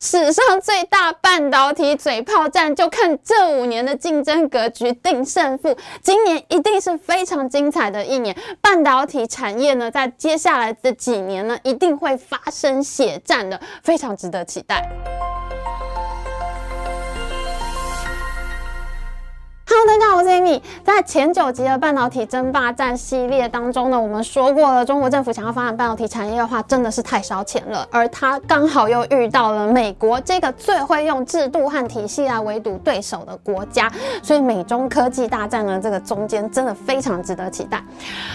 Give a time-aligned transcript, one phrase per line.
[0.00, 5.76] 史上最大半导体嘴炮战，就看这五年的竞争格局定胜负。
[6.00, 14.88] 今年一定是非常精彩的一年，半导体产业呢，在接下来的几年呢，一定会发生血战的，非常值得期待。
[19.70, 20.58] Hello，大家好，我是 Amy。
[20.82, 27.86] 在前九集的半导体争霸战系列当中呢，我们说过了，中国政府想要发展半导体产业的话，真的是太烧钱了。
[27.90, 33.92] 而它刚好又遇到了美国这个最会用制度和体系来围堵对手的国家，
[34.22, 37.78] 所以美中科技大战呢，这个中间真的非常值得期待。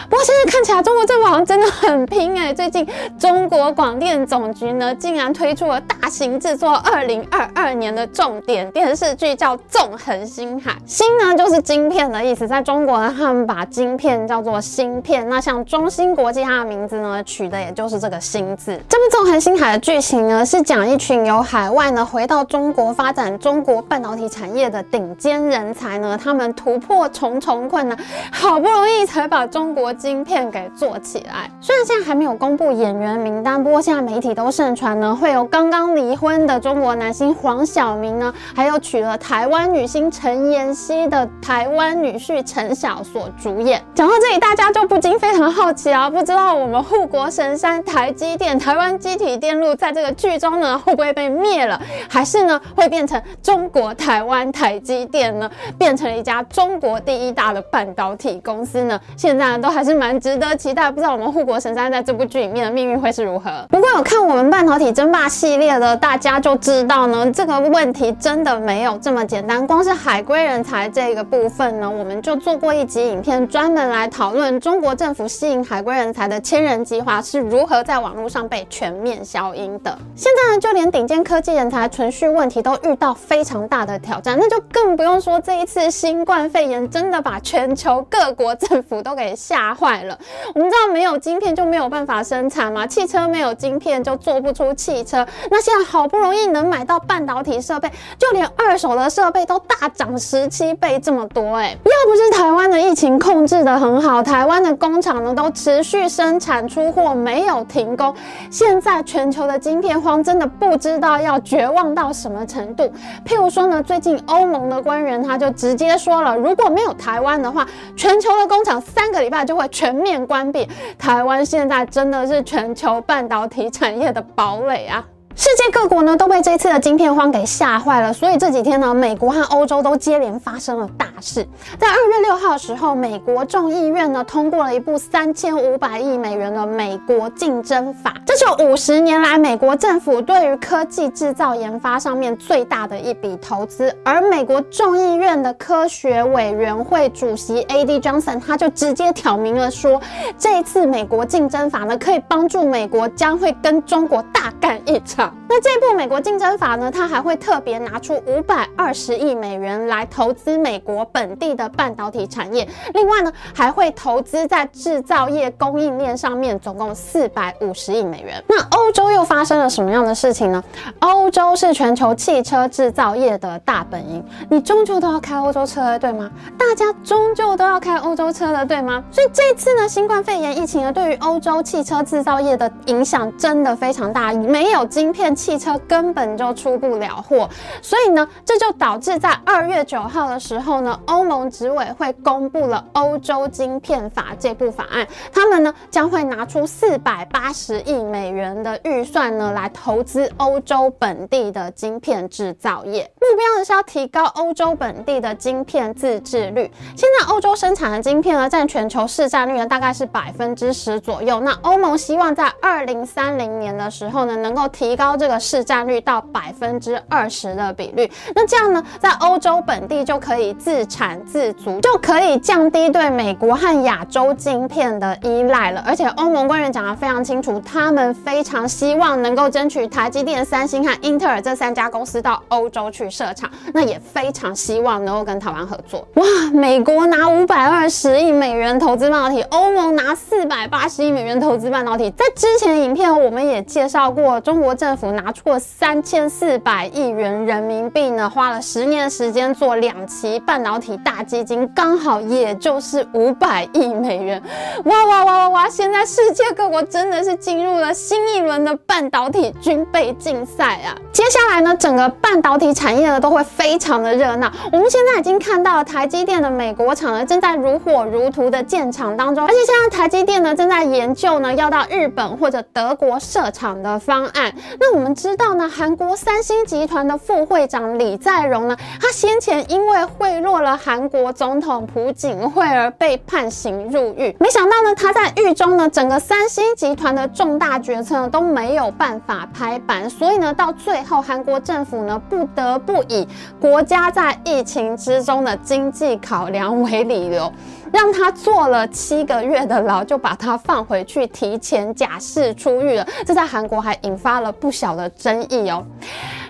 [0.08, 2.54] 不过现在看起来，中国政府好像真的很拼哎。
[2.54, 2.88] 最近
[3.18, 10.72] 中国广电总局呢，竟然推出了大型制作二零二二年的重点电视剧，叫《纵横星海》。
[10.86, 15.28] 星呢就是晶片的意思，在中国呢，他们把晶片叫做芯片。
[15.30, 18.80] 那像中芯国际，它的名字呢取的也就是这个芯字。
[18.90, 27.98] 这部《纵横星海》的剧情呢，是讲一群由海外呢回到中国发展中国半导体产业的顶尖人才呢，他们突破重重困难，
[28.32, 31.50] 好不容易才把中国晶片给做起来。
[31.62, 41.08] 虽然现在还没有公布演员名单，不过现在媒体都盛传呢，会有刚刚离婚的中国男星黄晓明呢，还有娶了台湾女星陈妍希。
[41.14, 43.80] 的台湾女婿陈晓所主演。
[43.94, 55.48] 讲到这里，大家就不禁非常好奇啊，不知道我们护国神山台积电、台湾机体电路在这个剧中呢，会不会被灭了，还是呢会变成中国台湾台积电呢，
[55.78, 59.00] 变成了一家中国第一大的半导体公司呢？
[59.16, 63.52] 现在都还是蛮值得期待，不知道我们护国神山在这部剧里面的命运会是如何。
[63.70, 71.03] 不过有看我们半导体争霸系列的大家就知道呢，这个问题真的没有这么简单，光是海归人才这。
[71.06, 79.98] 这个部分呢，我们就做过一集影片，专门来讨论中国政府吸引海归人才的千人计划是如何在网络上被全面消音的。
[80.16, 90.18] 现在呢，就连顶尖科技人才存续问题都遇到非常大的挑战，那就更不用说这一次新冠肺炎真的把全球各国政府都给吓坏了。
[90.56, 95.28] 我们知道没有晶片就没有办法生产嘛，汽车没有晶片就做不出汽车。
[95.52, 100.93] 那现在好不容易能买到半导体设备，就连二手的设备都大涨十七倍。
[101.00, 108.14] 这么多哎，要不是台湾的疫情控制的很好，台湾的工厂呢都持续生产出货，没有停工。
[108.50, 112.84] 现在全球的晶片荒真的不知道要绝望到什么程度。
[113.26, 120.68] 譬如说呢，最近欧盟的官员他就直接说了，如果没有台湾的话，全球的工厂三个礼拜就会全面关闭。
[120.98, 125.04] 台湾现在真的是全球半导体产业的堡垒啊！
[125.36, 131.46] 世界各国呢都被这次的晶片荒给吓坏了，所以这几天呢，美国和欧洲都接连发生了大事。
[131.80, 143.94] 在二月六号的时候，美国众议院呢通过了一部三千五百亿美元的美国竞争法，这是五十年来美国政府对于科技制造研发上面最大的一笔投资。
[144.06, 148.00] 而美国众议院的科学委员会主席 A.D.
[148.00, 150.00] Johnson 他就直接挑明了说，
[150.38, 155.23] 这一次美国竞争法呢可以帮助美国将会跟中国大干一场。
[155.50, 156.90] 那这部美国竞争法呢？
[156.92, 168.44] 它还会特别拿出五百二十亿美元来投资美国本地的半导体产业，另外呢，还会投资在制造业供应链上面，总共四百五十亿美元。
[168.48, 170.64] 那欧洲又发生了什么样的事情呢？
[171.00, 176.32] 欧洲是全球汽车制造业的大本营，你终究都要开欧洲车，对吗？
[176.58, 179.04] 大家终究都要开欧洲车的，对吗？
[179.12, 187.48] 所以这次呢，新冠肺炎疫情呢，对于欧洲汽车制造业的影响真的非常大，没有晶片汽车根本就出不了货，
[187.82, 206.70] 所以呢，这就导致在二月九号的时候呢，欧盟执委会公布了欧洲晶片法这部法案，他们呢将会拿出四百八十亿美元的预算呢来投资欧洲本地的晶片制造业，目标呢是要提高欧洲本地的晶片自制率。
[206.98, 215.03] 现在欧洲生产的晶片呢占全球市占率呢大概是百分之十左右，那欧盟希望在二零三零年的时候呢能够提高。
[215.04, 225.84] 高这个市占率到百分之二十的比率，那这样呢，在欧洲本地就可以自产自足，就可以降低对美国和亚洲晶片的依赖了。
[225.86, 236.08] 而且欧盟官员讲得非常清楚，他们非常希望能够争取台积电、三星和英特尔这三家公司到欧洲去设厂，那也非常希望能够跟台湾合作。
[236.14, 236.24] 哇，
[236.54, 242.10] 美国拿五百二十亿美元投资半导体，欧盟拿四百八十亿美元投资半导体。
[242.12, 254.40] 在之前影片我们也介绍过，中国政政府拿出了三千四百亿元人民币呢，花了十年时间做两期半导体大基金，刚好也就是五百亿美元。
[254.86, 255.68] 哇哇哇哇哇！
[255.68, 260.94] 现在世界各国真的是进入了新一轮的半导体军备竞赛啊！
[261.12, 264.52] 接下来呢，整个半导体产业呢都会非常的热闹。
[264.72, 274.54] 我们现在已经看到台积电的美国厂呢正在如火如荼的建厂当中，而且现在台积电呢正在研究呢要到日本或者德国设厂的方案。
[274.86, 284.36] 那我们知道呢，韩国三星集团的副会长李在镕呢，他先前因为贿赂了韩国总统朴槿惠而被判刑入狱。
[284.42, 293.26] 没想到呢，他在狱中呢，整个三星集团的重大决策呢都没有办法拍板，所以呢，到最后韩国政府呢不得不以
[293.62, 297.50] 国家在疫情之中的经济考量为理由。
[297.94, 303.08] 让他坐了七个月的牢，就把他放回去，提前假释出狱了。
[303.24, 305.86] 这在韩国还引发了不小的争议哦。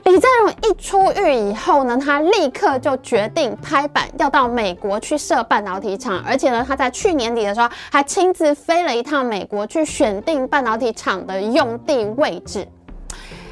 [0.05, 12.67] 李在镕一出狱以后呢，他立刻就决定拍板，要到美国去设半导体厂，而且呢，他在去年底的时候还亲自飞了一趟美国，去选定半导体厂的用地位置。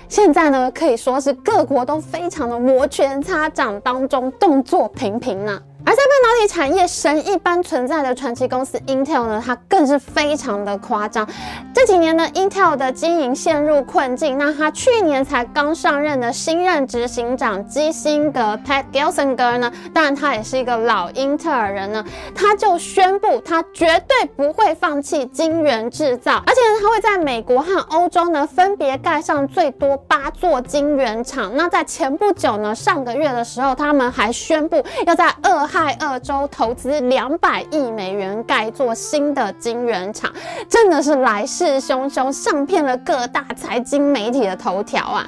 [0.09, 5.61] 现在呢，可以说是各国都非常的摩拳擦掌当中，动作频频呢。
[5.91, 11.27] 而在半导体产业神一般存在的传奇公司 Intel 呢，它更是非常的夸张。
[11.73, 14.37] 这几年呢，Intel 的经营陷入困境。
[14.37, 31.51] 那他去年才刚上任的新任执行长基辛格 Pat Gelsinger 呢，当然他也是一个老英特尔人呢，他就宣布他绝对不会放弃晶圆制造，而且呢，他会在美国和欧洲呢分别盖上最多八座晶圆厂。
[31.57, 40.31] 那在前不久呢，上个月的时候，他们还宣布要在二号在二州投资两百亿美元盖座新的晶圆厂，
[40.69, 45.27] 真的是来势汹汹，上骗了各大财经媒体的头条啊！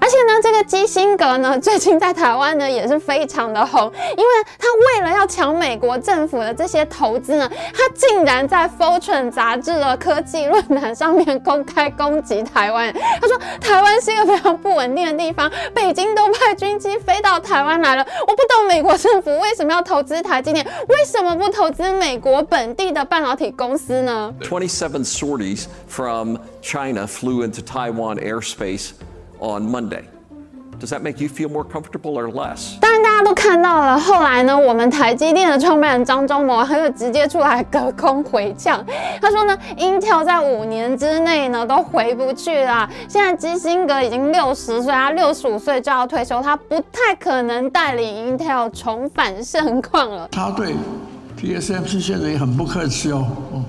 [0.00, 3.84] 而且呢，这个基辛格呢，最近在台湾呢也是非常的红，
[4.16, 4.66] 因为他
[4.96, 12.92] 为了要抢美国政府的这些投资呢，他竟然在《Fortune》杂志的科技论坛上面公开攻击台湾。
[13.20, 18.06] 他说台湾是一个非常不稳定的地方，北京都派军机飞到台湾来了。
[18.22, 28.92] 我不懂美国政府为什么要投资台积电，为什么不投资美国本地的半导体公司呢？Twenty-seven sorties from China flew into Taiwan airspace.
[29.40, 30.04] On Monday.
[30.78, 32.78] Does that make you feel more comfortable or less?
[32.80, 33.98] 当然，大家都看到了。
[33.98, 38.82] 后来呢，我们台积电的创办人张忠谋他就直接出来隔空回呛，
[39.20, 42.88] 他说呢，Intel 在五年之内呢都回不去了。
[43.06, 50.28] 现在基辛格已经六十岁，他六十五岁就要退休，他不太可能带领 Intel 重返盛况了。
[50.32, 50.74] 他对
[51.38, 53.62] TSMC 现在也很不客气哦，哦，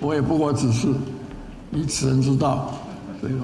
[0.00, 0.88] 我也不过只是
[1.70, 2.72] 以此人之道，
[3.22, 3.34] 这个。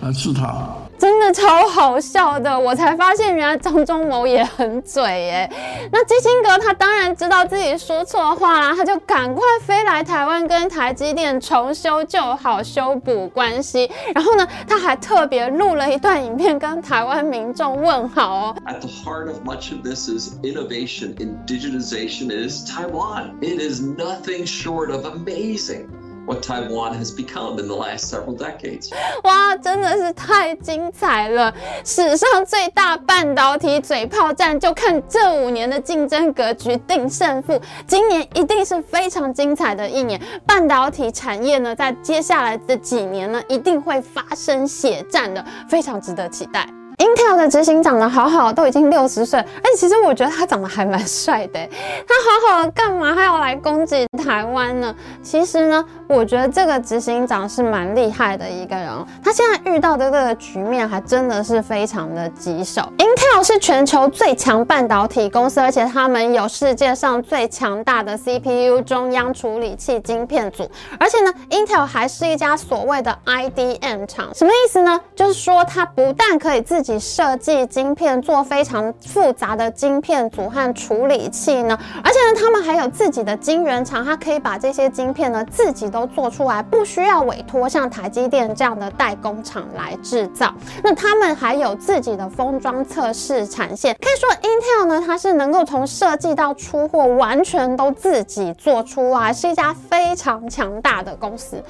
[0.00, 2.56] 啊，是他，真的超好笑的。
[2.58, 5.50] 我才发现，原来张忠谋也很嘴耶。
[5.90, 13.90] 那基辛格他当然知道自己说错话啦，他就赶快飞来台湾跟台积电重修旧好，修补关系。
[14.14, 18.56] 然后呢，他还特别录了一段影片跟台湾民众问好哦。
[18.66, 23.32] At the heart of much of this is innovation in digitization is Taiwan.
[23.40, 25.88] It is nothing short of amazing.
[26.28, 28.90] What Taiwan has become in the last several decades.
[29.24, 31.52] 哇，真的是太精彩了！
[31.84, 37.60] 史上最大半导体嘴炮战，就看这五年的竞争格局定胜负。
[37.86, 46.68] 今年一定是非常精彩的一年，半导体产业呢，在接下来的几年呢，一定会发生血战的，非常值得期待。
[46.98, 51.60] Intel 的执行长得好好，都已经六十岁，而且其实我觉得他长得还蛮帅的。
[52.06, 52.14] 他
[52.50, 54.92] 好好干嘛还要来攻击台湾呢？
[55.22, 58.88] 其实呢，我觉得这个执行长是蛮厉害的一个人。
[59.22, 62.82] 他现在遇到的这个局面还真的是非常的棘手。
[62.98, 70.68] Intel 是全球最强半导体公司，而且他们有世界上最强大的 CPU 中央处理器晶片组。
[70.98, 75.00] 而且呢，Intel 还是一家所谓的 IDM 厂，什么意思呢？
[75.14, 90.54] 就是说它不但可以自己设计晶片，做非常复杂的晶片组和处理器呢，而且呢，他们还有自己的晶圆厂，它可以把这些晶片呢自己都做出来，不需要委托像台积电这样的代工厂来制造。
[90.84, 101.62] 那他们还有自己的封装测试产线，可以说 Intel 呢，它是能够从设计到出货完全都自己做出来，是一家非常强大的公司。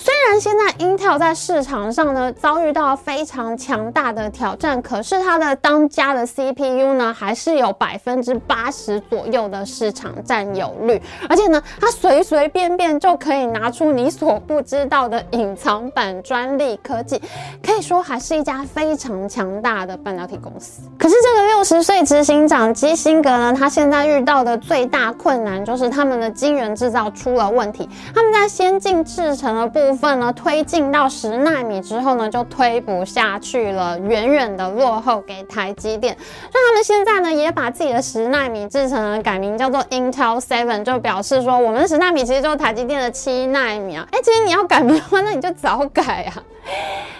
[0.00, 17.20] 虽然现在 Intel 在市场上呢遭遇到非常强大的挑战，可是它的当家的 CPU 呢还是有百分之八十左右的市场占有率，而且呢它随随便便就可以拿出你所不知道的隐藏版专利科技，
[17.60, 20.82] 可以说还是一家非常强大的半导体公司。
[20.96, 36.16] 可是这个六十岁执行长基辛格呢，他现在遇到的最大困难就是他们的晶圆制造出了问题，他们在先进制程的部分呢推进到十纳米之后呢就推不下去了，远远的落后给台积电。
[36.54, 44.06] 那他们现在呢也把自己的十纳米制程呢改名叫做 Intel Seven，就表示说我们的十纳米其实就是台积电的七纳米啊。
[44.12, 46.38] 哎，其实你要改名的话，那你就早改啊。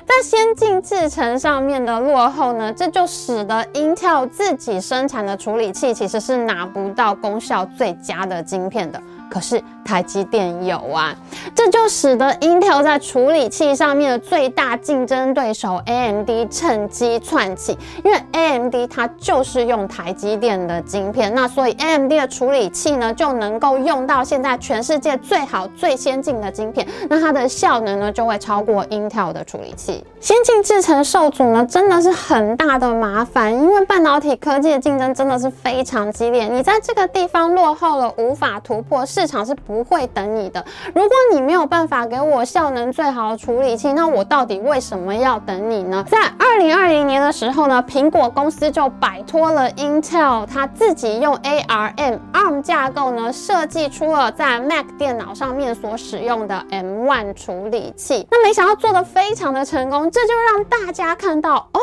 [0.06, 9.00] 在先进制程上面的落后呢，这就使得 Intel 自己生产的处理器其实是拿不到功效最佳的晶片的。
[9.30, 11.14] 可是台积电有啊，
[11.54, 30.04] 这就使得 Intel 在处理器上面的最大竞争对手 AMD 趁机窜起，因为 AMD 它就是用台积电的晶片，那所以 AMD 的处理器呢就能够用到现在全世界最好最先进的晶片，那它的效能呢就会超过 Intel 的处理器。
[30.20, 39.04] 先进制程受阻呢真的是很大的麻烦，因为半导体科技的竞争真的是非常激烈，你在这个地方落后了，无法突破。
[39.18, 40.64] 市场是不会等你的。
[40.94, 46.04] 如果你没有办法给我效能最好的处理器，那我到底为什么要等你呢？
[46.08, 58.24] 在二零二零年的时候呢，苹果公司就摆脱了 Intel，它自己用 ARM ARM 架构呢，设计出了在 Mac 电脑上面所使用的 M1 处理器。
[58.30, 61.80] 那没想到做的非常的成功，这就让大家看到哦。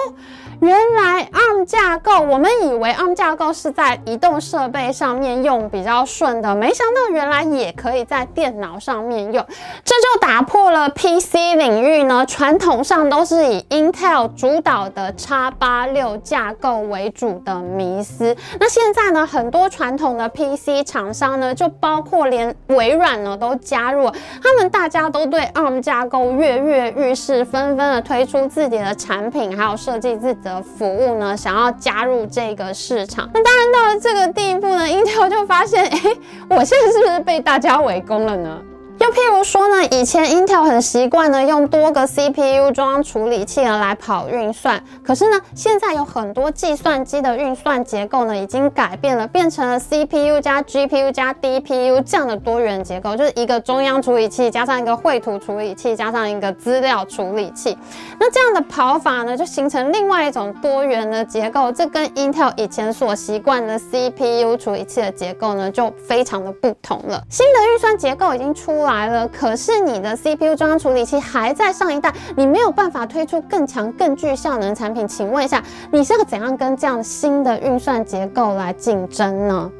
[0.61, 9.45] 原来 ARM 架构，我们以为 ARM 架构是在移动设备上面用比较顺的，没想到原来也可以在电脑上面用，
[9.83, 18.35] 这就打破了 PC 领域呢传统上都是以 Intel 主导的 x 八六架构为主的迷思。
[18.59, 24.09] 那现在呢，很多传统的 PC 厂商呢，就包括连微软呢都加入，
[24.41, 30.35] 他们大家都对 ARM 架构跃跃欲试，纷纷的推出自己的产品，还有设计自。
[30.45, 35.99] 的服务呢，想要加入这个市场，那当然到了这个地步呢，Intel 就发现，哎，
[36.47, 38.61] 我现在是不是被大家围攻了呢？
[38.97, 57.77] 又譬如说呢，以前 Intel 很习惯呢用多个 CPU 装处理器呢来跑运算，可是呢，现在有很多计算机的运算结构呢已经改变了，变成了 CPU 加 GPU 加 DPU 这样的多元结构，就是一个中央处理器加上一个绘图处理器加上一个资料处理器。
[58.17, 67.21] 那这样的跑法呢，就形成另外一种多元的结构，这跟 Intel 以前所习惯的 CPU 处理器的结构呢就非常的不同了。
[67.29, 68.84] 新的运算结构已经出。
[68.85, 75.07] 来了，可是你的 CPU 中央处理器还在上一代，你没有办法推出更强、更具效能产品。
[75.07, 79.71] 请问一下，你是要怎样跟这样新的运算结构来竞争呢？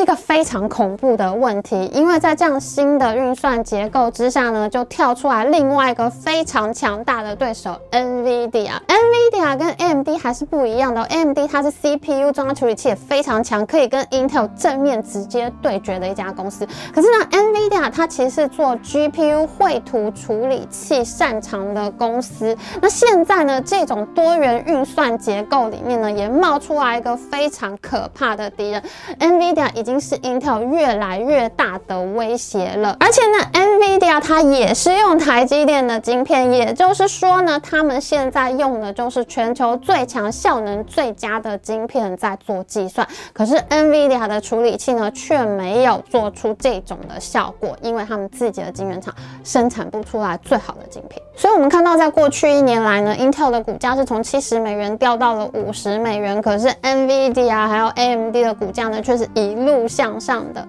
[0.00, 8.70] 是一个非常恐怖的问题，因为在这样新的运算结构之下呢，就跳出来另外一个非常强大的对手 NVIDIA。
[8.88, 16.66] NVIDIA 跟 AMD 还是不一样的，AMD 它是 CPU 中央处理器也非常强，可以跟 Intel 正面直接对决的一家公司。
[16.94, 22.56] 可是呢，NVIDIA 它其实是做 GPU 绘图处理器擅长的公司。
[22.80, 28.82] 那现在呢，这种多元运算结构里面呢，也冒出来一个非常可怕的敌人
[29.18, 29.68] ，NVIDIA。
[29.74, 43.06] 已经经是 Intel 越来越大的威胁了，而且呢，NVIDIA 它也是用台积电的晶片，也就是说呢，他们现在用的就是全球最强、效能最佳的晶片在做计算。
[43.32, 51.20] 可是 NVIDIA 的处理器呢，却没有做出这种的效果，因为他们自己的晶圆厂生产不出来最好的晶片。
[51.40, 60.62] 所以，我们看到在过去一年来呢，Intel 的股价是从七十美元掉到了五十美元，可是 NVIDIA 还有 AMD 的股价呢，却是一路向上的。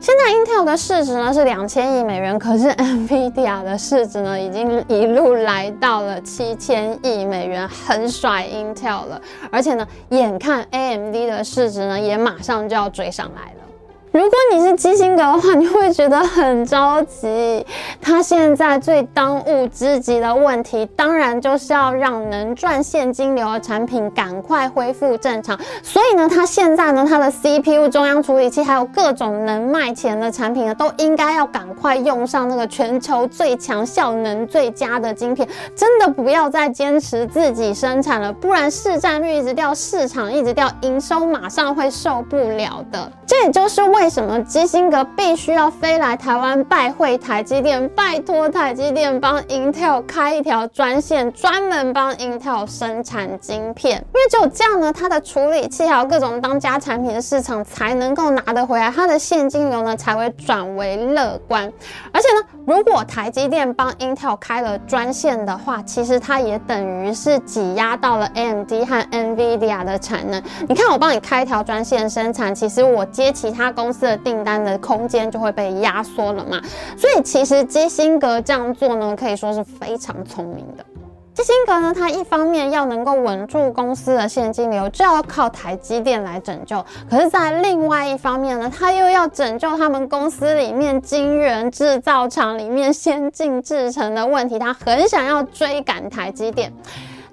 [0.00, 9.20] 现在 Intel 的市值呢是两千亿美元，可是 NVIDIA 的市值呢已经一路来到了七千亿美元，很甩 Intel 了。
[9.52, 13.67] 而且呢，眼看 AMD 的市值呢也马上就要追上来了。
[14.10, 17.64] 如果你是基辛格的话，你会觉得很着急。
[18.00, 25.58] 他现在最当务之急的问题，当然就是要让能赚现金流的产品赶快恢复正常。
[25.82, 35.46] 所以呢，他现在呢，他的 CPU 中央处理器还有各种能卖钱的产品呢，都应该要赶快用上那个全球最强、效能最佳的晶片。
[35.76, 43.12] 真的不要再坚持自己生产了，不然市占率一直掉，市场一直掉，营收马上会受不了的。
[43.26, 53.96] 这也就是为为什么基辛格必须要飞来台湾拜会台积电，拜托台积电帮 Intel 开一条专线，专门帮 Intel 生产晶片？
[53.96, 61.70] 因为只有这样呢，它的处理器还有各种当家产品的市场才能够拿得回来，它的现金流呢才会转为乐观。
[62.12, 70.40] 而且呢，如果台积电帮 Intel 开了专线的话，其实它也等于是挤压到了 AMD 和 NVIDIA 的产能。
[70.68, 76.60] 你看，我帮你开一条专线生产，其实我接其他公公司的订单的空间就会被压缩了嘛。
[76.94, 80.84] 所以，其实基辛格这样做呢，可以说是非常聪明的。
[81.32, 96.70] 基辛格呢，他一方面要能够稳住公司的现金流，就要靠台积电来拯救；可是，在另外一方面呢，他又要拯救他们公司里面晶圆制造厂里面先进制程的问题，他很想要追赶台积电。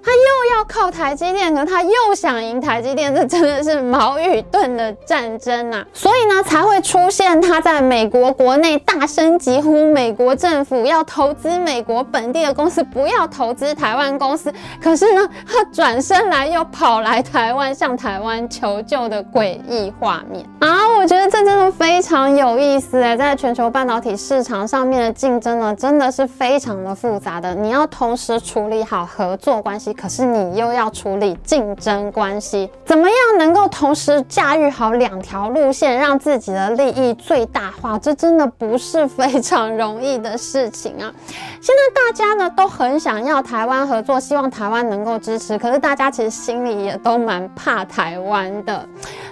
[0.06, 5.84] 他又要靠台积电，可他又想赢台积电，这真的是矛与盾的战争啊！
[5.92, 14.54] 所以呢，才会出现他在美国国内大声疾呼美国政府要投资美国本地的公司，不要投资台湾公司。
[14.80, 20.88] 可是呢，他转身来又跑来台湾向台湾求救的诡异画面啊！
[21.00, 29.95] 我觉得这真的非常有意思哎，在全球半导体市场上面的竞争呢，真的是非常的复杂的，你要同时处理好合作关系。
[30.00, 37.98] 可是你又要处理竞争关系，怎么样能够同时驾驭好两条路线，让自己的利益最大化？
[37.98, 41.12] 这真的不是非常容易的事情啊！
[41.60, 48.86] 现在大家呢都很想要台湾合作，希望台湾能够支持，可是大家其实心里也都蛮怕台湾的。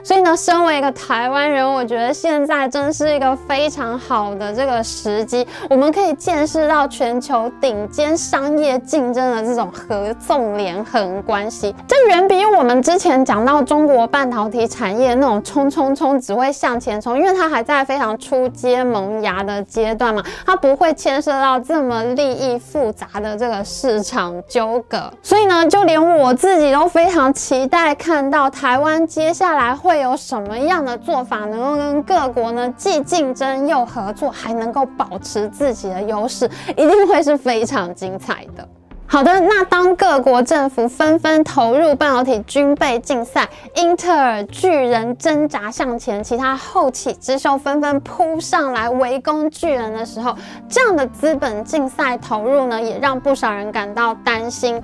[0.04, 10.44] 所以呢，身为一个台湾人，我觉得现在真是一个非常好的这个时机，我们可以见识到全球顶尖商业竞争的这种合纵。
[10.44, 25.10] 连横关系，这远比我们之前讲到中国半导体产业那种冲冲冲只会向前冲，因为它还在非常初阶萌芽的阶段嘛，它不会牵涉到这么利益复杂的这个市场纠葛。
[25.22, 38.68] 所以呢，就连我自己都非常期待看到台湾接下来会会有什么样的做法，能够跟各国呢既竞争又合作，还能够保持自己的优势，一定会是非常精彩的。
[39.06, 50.34] 好的，那当各国政府纷纷投入半导体军备竞赛，英特尔巨人挣扎向前，其他后起之秀纷纷扑上来围攻巨人的时候，
[50.68, 54.82] 这样的资本竞赛投入呢，也让不少人感到担心。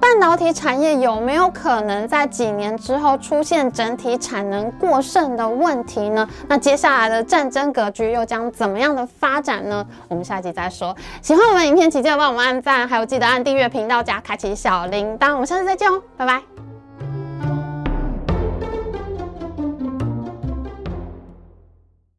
[0.00, 6.28] 半导体产业有没有可能在几年之后出现整体产能过剩的问题呢？
[6.48, 9.86] 那接下来的战争格局又将怎么样的发展呢？
[10.08, 10.96] 我们下集再说。
[11.22, 15.32] 喜欢我们影片，请记得帮我们按赞，还有记得按订阅频道加开启小铃铛。
[15.32, 16.69] 我们下次再见哦，拜拜。